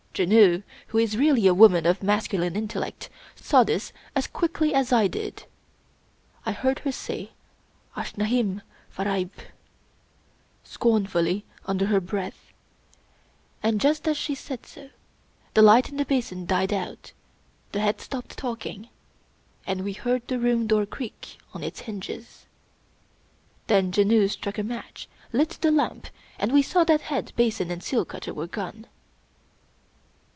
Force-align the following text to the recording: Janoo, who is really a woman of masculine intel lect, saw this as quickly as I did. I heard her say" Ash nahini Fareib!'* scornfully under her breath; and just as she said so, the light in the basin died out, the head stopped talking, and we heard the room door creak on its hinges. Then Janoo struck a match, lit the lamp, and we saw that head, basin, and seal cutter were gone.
Janoo, 0.13 0.61
who 0.87 0.97
is 0.97 1.15
really 1.17 1.47
a 1.47 1.53
woman 1.53 1.85
of 1.85 2.03
masculine 2.03 2.53
intel 2.53 2.81
lect, 2.81 3.09
saw 3.33 3.63
this 3.63 3.93
as 4.13 4.27
quickly 4.27 4.73
as 4.73 4.91
I 4.91 5.07
did. 5.07 5.45
I 6.45 6.51
heard 6.51 6.79
her 6.79 6.91
say" 6.91 7.31
Ash 7.95 8.13
nahini 8.15 8.59
Fareib!'* 8.93 9.31
scornfully 10.65 11.45
under 11.65 11.85
her 11.85 12.01
breath; 12.01 12.51
and 13.63 13.79
just 13.79 14.05
as 14.05 14.17
she 14.17 14.35
said 14.35 14.65
so, 14.65 14.89
the 15.53 15.61
light 15.61 15.87
in 15.87 15.95
the 15.95 16.03
basin 16.03 16.45
died 16.45 16.73
out, 16.73 17.13
the 17.71 17.79
head 17.79 18.01
stopped 18.01 18.37
talking, 18.37 18.89
and 19.65 19.85
we 19.85 19.93
heard 19.93 20.27
the 20.27 20.39
room 20.39 20.67
door 20.67 20.85
creak 20.85 21.37
on 21.53 21.63
its 21.63 21.79
hinges. 21.79 22.45
Then 23.67 23.93
Janoo 23.93 24.27
struck 24.27 24.57
a 24.57 24.63
match, 24.63 25.07
lit 25.31 25.51
the 25.61 25.71
lamp, 25.71 26.07
and 26.37 26.51
we 26.51 26.61
saw 26.61 26.83
that 26.83 26.99
head, 27.03 27.31
basin, 27.37 27.71
and 27.71 27.81
seal 27.81 28.03
cutter 28.03 28.33
were 28.33 28.45
gone. 28.47 28.87